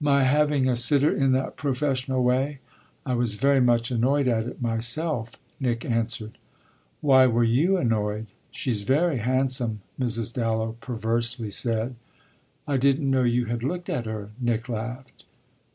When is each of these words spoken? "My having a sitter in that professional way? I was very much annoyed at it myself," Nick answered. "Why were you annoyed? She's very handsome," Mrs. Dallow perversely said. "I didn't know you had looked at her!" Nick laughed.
"My 0.00 0.22
having 0.22 0.70
a 0.70 0.74
sitter 0.74 1.14
in 1.14 1.32
that 1.32 1.56
professional 1.58 2.24
way? 2.24 2.60
I 3.04 3.12
was 3.12 3.34
very 3.34 3.60
much 3.60 3.90
annoyed 3.90 4.26
at 4.26 4.46
it 4.46 4.62
myself," 4.62 5.32
Nick 5.60 5.84
answered. 5.84 6.38
"Why 7.02 7.26
were 7.26 7.44
you 7.44 7.76
annoyed? 7.76 8.28
She's 8.50 8.84
very 8.84 9.18
handsome," 9.18 9.82
Mrs. 10.00 10.32
Dallow 10.32 10.76
perversely 10.80 11.50
said. 11.50 11.96
"I 12.66 12.78
didn't 12.78 13.10
know 13.10 13.24
you 13.24 13.44
had 13.52 13.62
looked 13.62 13.90
at 13.90 14.06
her!" 14.06 14.30
Nick 14.40 14.70
laughed. 14.70 15.26